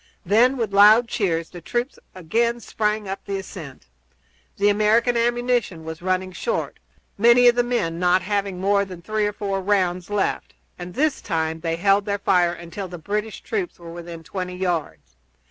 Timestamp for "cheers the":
1.07-1.61